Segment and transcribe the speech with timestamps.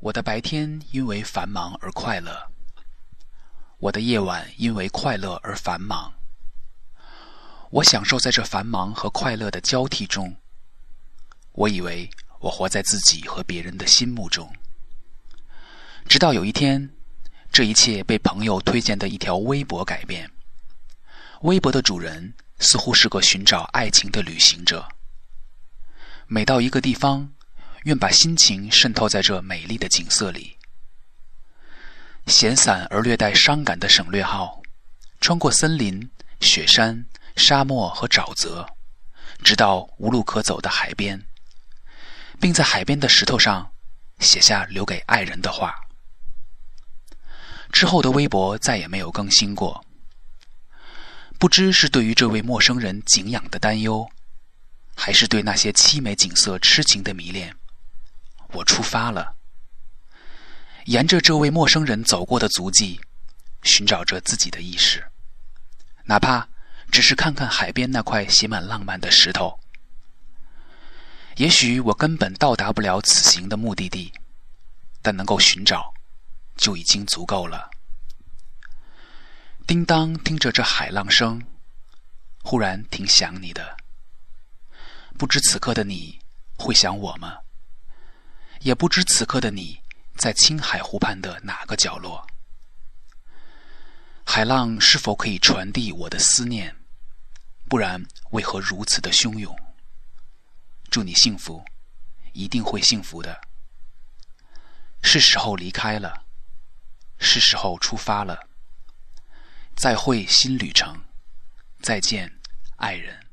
[0.00, 2.52] 我的白天因为繁忙而快乐，
[3.78, 6.12] 我的夜晚因为快乐而繁忙。
[7.70, 10.36] 我享受在这繁忙和快乐的交替中。
[11.50, 12.08] 我以为
[12.38, 14.48] 我活在自己和别人的心目中，
[16.06, 16.88] 直到有一天，
[17.50, 20.30] 这一切被朋友推荐的一条微博改变。
[21.42, 24.88] 微博的主人似乎是个寻找爱情的旅行者，
[26.28, 27.32] 每到一个地方，
[27.84, 30.56] 愿把心情渗透在这美丽的景色里。
[32.26, 34.60] 闲散而略带伤感的省略号，
[35.20, 37.06] 穿过森林、雪山。
[37.36, 38.68] 沙漠和沼泽，
[39.44, 41.24] 直到无路可走的海边，
[42.40, 43.70] 并在海边的石头上
[44.18, 45.72] 写下留给爱人的话。
[47.70, 49.84] 之后的微博再也没有更新过。
[51.38, 54.10] 不知是对于这位陌生人敬仰的担忧，
[54.96, 57.54] 还是对那些凄美景色痴情的迷恋，
[58.52, 59.36] 我出发了，
[60.86, 63.00] 沿着这位陌生人走过的足迹，
[63.62, 65.04] 寻找着自己的意识，
[66.04, 66.48] 哪怕。
[66.90, 69.60] 只是看看海边那块写满浪漫的石头，
[71.36, 74.10] 也许我根本到达不了此行的目的地，
[75.02, 75.92] 但能够寻找，
[76.56, 77.68] 就已经足够了。
[79.66, 81.44] 叮当，听着这海浪声，
[82.42, 83.76] 忽然挺想你的。
[85.18, 86.18] 不知此刻的你
[86.56, 87.36] 会想我吗？
[88.60, 89.80] 也不知此刻的你
[90.16, 92.26] 在青海湖畔的哪个角落。
[94.24, 96.76] 海浪是否可以传递我的思念？
[97.68, 99.56] 不然，为何如此的汹涌？
[100.90, 101.64] 祝你幸福，
[102.32, 103.40] 一定会幸福的。
[105.02, 106.24] 是时候离开了，
[107.18, 108.48] 是时候出发了。
[109.76, 111.04] 再会，新旅程。
[111.80, 112.40] 再见，
[112.76, 113.27] 爱人。